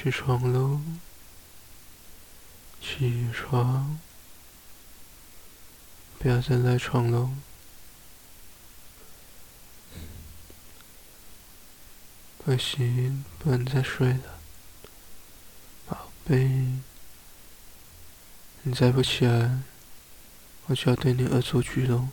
[0.00, 0.80] 起床喽！
[2.80, 3.98] 起床！
[6.20, 7.30] 不要再赖床喽！
[12.44, 14.38] 不行，不能再睡了，
[15.88, 16.48] 宝贝，
[18.62, 19.58] 你再不起来，
[20.66, 22.06] 我就要对你恶作剧喽！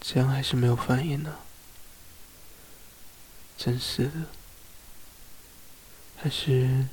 [0.00, 1.40] 这样还是没有反应呢？
[3.64, 4.26] 真是的，
[6.18, 6.84] 还是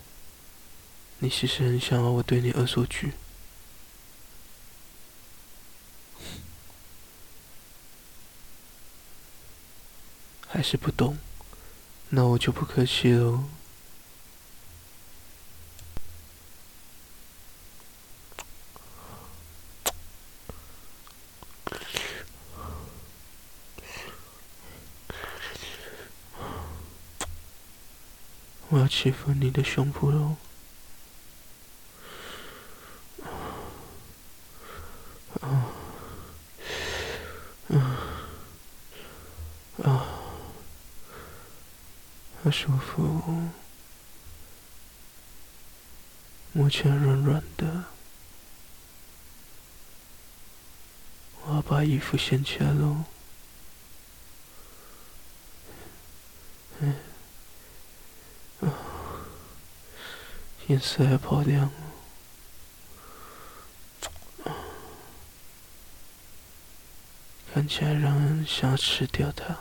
[1.20, 3.12] 你其实很想要我对你恶作剧？
[10.48, 11.18] 还是不懂？
[12.08, 13.44] 那我就不客气喽。
[29.02, 30.36] 我要欺负你的胸部喽！
[35.42, 35.66] 啊，
[37.70, 37.76] 啊，
[39.84, 40.06] 啊，
[42.44, 43.50] 好舒服，
[46.54, 47.86] 摸起来软软的。
[51.46, 53.06] 我要把衣服掀起来喽！
[60.68, 61.70] 颜色还跑亮
[64.46, 64.54] 了，
[67.54, 69.58] 看起来让人想吃掉它。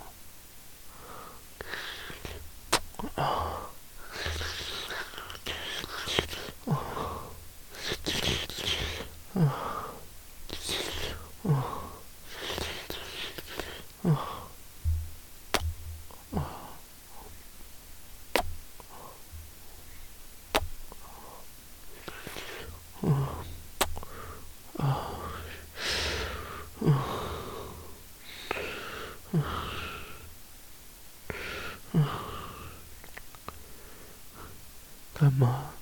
[35.20, 35.72] 干嘛？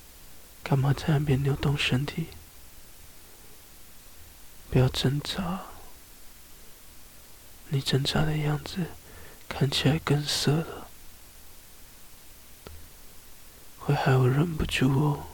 [0.64, 2.26] 干嘛在那边扭动身体？
[4.68, 5.62] 不要挣扎！
[7.68, 8.78] 你挣扎的样子
[9.48, 10.88] 看起来更色了，
[13.78, 15.24] 会害我忍不住哦。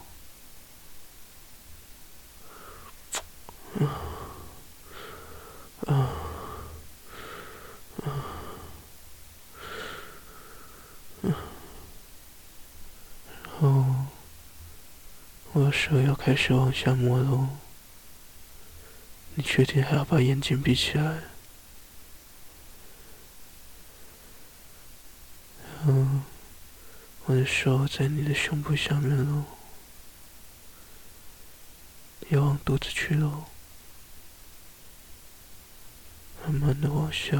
[13.64, 14.06] 哦
[15.52, 17.48] 我的手要开始往下摸喽，
[19.36, 21.22] 你确定还要把眼睛闭起来？
[25.86, 26.25] 嗯，
[27.25, 29.44] 我的手在你的胸部下面喽，
[32.28, 33.44] 要往肚子去喽，
[36.42, 37.38] 慢慢的往下，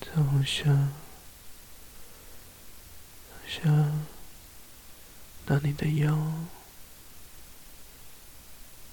[0.00, 0.88] 再往下，
[3.48, 3.62] 下。
[5.50, 6.14] 那你的腰，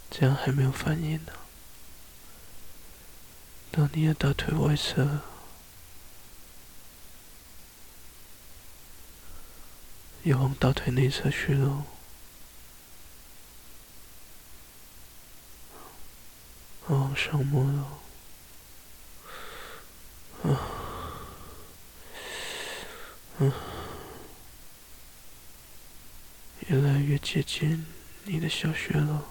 [0.10, 1.34] 这样还没有反应呢。
[3.72, 5.20] 那你的大腿外侧，
[10.24, 11.84] 又往大腿内侧去喽。
[16.88, 18.00] 往上摸了。
[20.44, 20.62] 啊，
[23.40, 23.75] 嗯。
[26.68, 27.86] 越来越接近
[28.24, 29.26] 你的小穴了，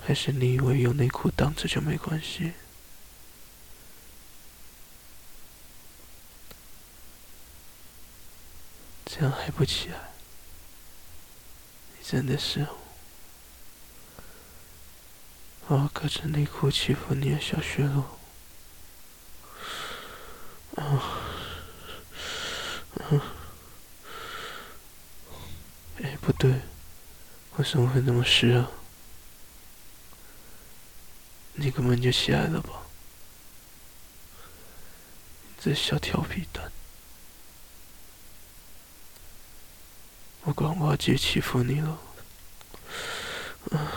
[0.00, 2.52] 还是你以为有内裤挡着就没关系？
[9.06, 10.10] 这样还不起来？
[11.98, 12.66] 你真的是……
[15.68, 18.06] 我要隔着内裤欺负你的小穴了。
[20.76, 21.02] 啊，
[26.02, 26.16] 哎。
[26.20, 26.60] 不对，
[27.56, 28.70] 为什么会那么湿啊？
[31.54, 32.82] 你根本就起来了吧？
[35.58, 36.70] 这小调皮蛋！
[40.42, 41.98] 不管，我要继续欺负你了。
[43.70, 43.95] 啊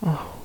[0.00, 0.38] 아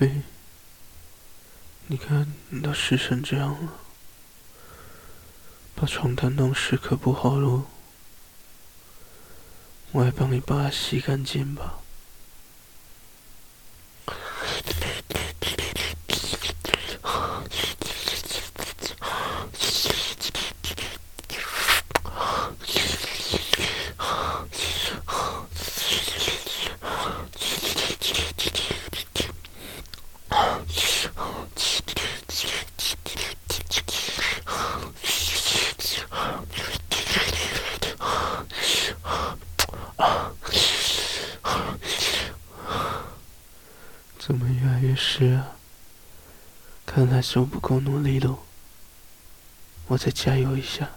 [0.00, 0.22] 네.
[1.90, 3.72] 你看你都湿成这样了，
[5.74, 7.64] 把床单弄湿可不好喽。
[9.92, 11.78] 我来帮你把它洗干净吧。
[44.28, 45.56] 怎么越来越湿啊？
[46.84, 48.40] 看来是我不够努力喽，
[49.86, 50.90] 我再加油一下。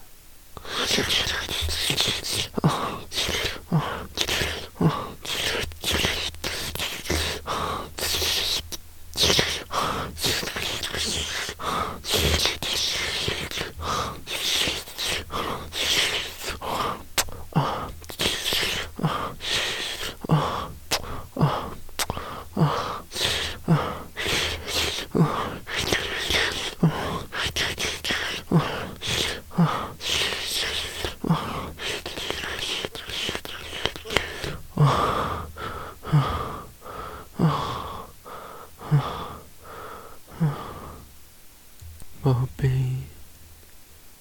[42.24, 42.98] 宝贝，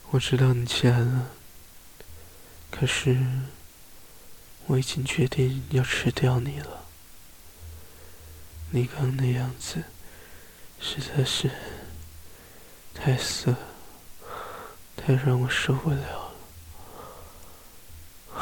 [0.08, 1.32] 我知道你起来了，
[2.70, 3.19] 可是
[4.69, 6.87] 我已经决定要吃掉你了。
[8.70, 9.85] 你刚那样子
[10.81, 11.50] 实在是
[12.94, 13.55] 太色，
[14.96, 16.32] 太让我受不了
[18.32, 18.41] 了。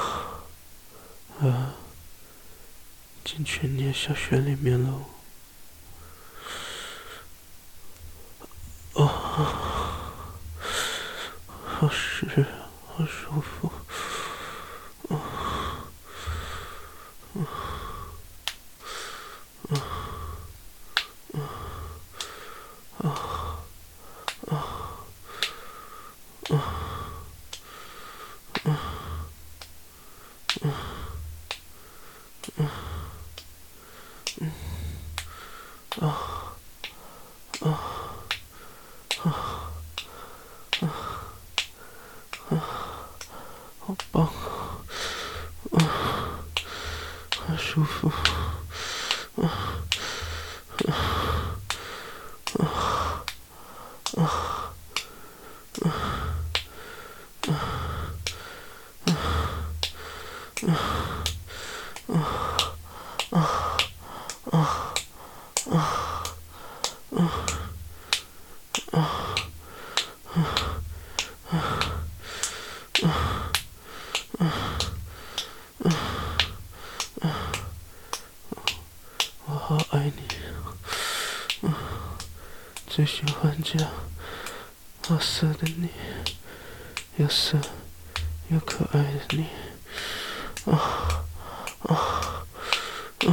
[1.41, 1.75] 啊，
[3.25, 5.18] 进去你的小穴里面喽。
[12.27, 12.45] je.
[26.51, 26.78] Oh.
[79.47, 80.23] 我好爱你。
[82.89, 83.89] 最喜欢这样，
[85.07, 85.89] 好色的你，
[87.19, 87.57] 又色
[88.49, 89.47] 又可爱的你，
[90.65, 91.25] 啊
[91.83, 91.95] 啊
[93.21, 93.29] 啊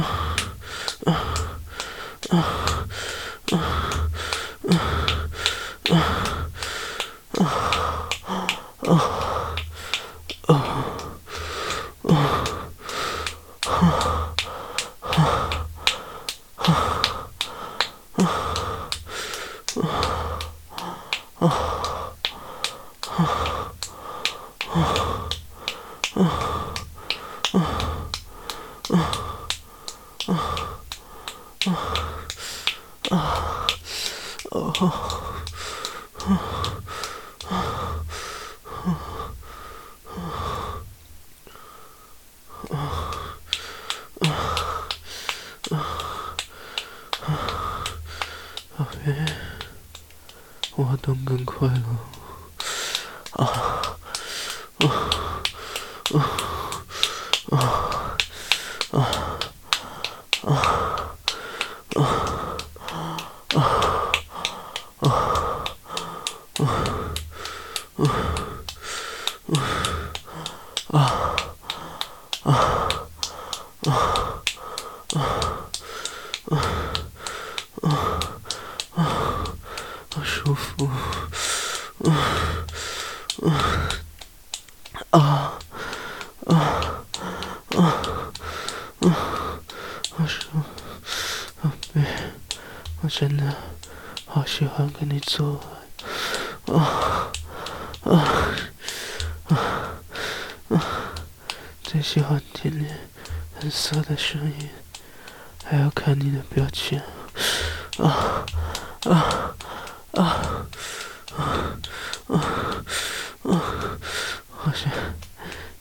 [1.06, 1.12] 啊啊
[2.30, 2.34] 啊
[5.90, 5.94] 啊
[7.40, 7.46] 啊
[8.82, 9.15] 啊
[51.06, 51.70] 당근 커요.
[53.38, 53.44] 아,
[54.82, 54.86] 아,
[56.12, 56.18] 아,
[57.52, 57.56] 아,
[58.92, 58.98] 아, 아,
[60.46, 60.58] 아,
[64.96, 65.16] 아, 아,
[70.92, 71.06] 아,
[72.42, 72.58] 아,
[73.86, 74.42] 아,
[75.14, 75.55] 아,
[80.78, 80.84] 了，
[85.10, 85.58] 啊，啊，
[86.48, 86.92] 啊。
[93.02, 93.54] 我真的
[94.26, 95.60] 好喜欢跟你做
[96.66, 97.30] 爱，啊
[98.02, 98.10] 啊
[99.44, 99.56] 啊
[100.70, 100.82] 啊！
[101.84, 102.88] 最喜欢听你
[103.60, 104.70] 很色的声音，
[105.64, 107.00] 还要看你的表情，
[107.98, 108.44] 啊
[109.04, 109.54] 啊
[110.16, 110.20] 啊
[111.36, 111.38] 啊
[112.28, 112.34] 啊
[113.44, 113.62] 啊！
[114.56, 114.90] 好像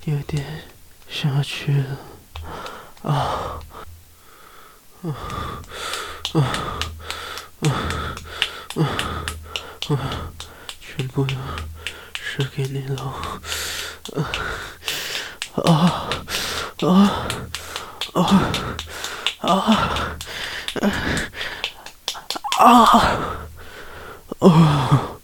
[0.03, 0.63] 有点
[1.09, 1.97] 想要去了，
[3.03, 3.61] 啊
[5.03, 5.05] 啊
[6.33, 6.37] 啊！
[8.75, 8.83] 啊
[9.87, 9.97] 啊，
[10.81, 11.33] 全部都
[12.13, 13.03] 是给你了，
[14.15, 14.19] 啊
[15.63, 16.09] 啊
[16.81, 16.83] 啊
[18.13, 18.19] 啊
[19.39, 19.49] 啊
[22.59, 23.44] 啊
[24.49, 25.17] 啊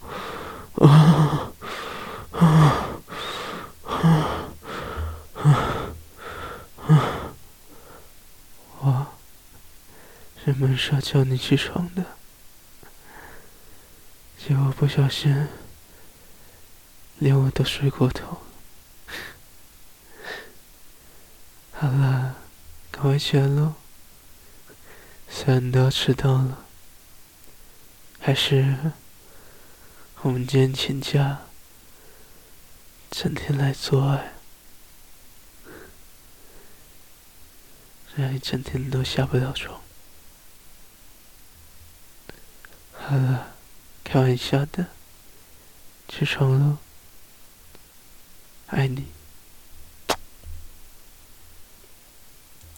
[0.78, 1.54] 啊
[2.34, 2.42] 啊！
[8.80, 9.08] 我
[10.44, 12.04] 是门少叫你起床的。
[14.40, 15.48] 结果不小心，
[17.20, 18.42] 连我都睡过头。
[21.74, 22.38] 好了，
[22.90, 23.75] 赶快起来喽！
[25.30, 26.66] 虽然都要迟到了，
[28.20, 28.75] 还是
[30.24, 31.42] 我们今天请假，
[33.10, 34.34] 整天来做爱，
[38.16, 39.82] 让一整天都下不了床。
[42.94, 43.48] 好了。
[44.04, 44.88] 开玩笑的，
[46.10, 46.80] 起床了，
[48.68, 49.06] 爱你。